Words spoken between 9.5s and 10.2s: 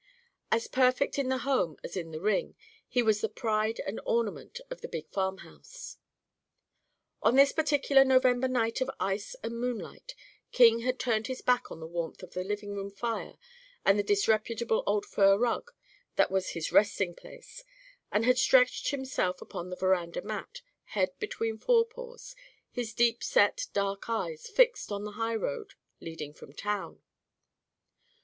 moonlight,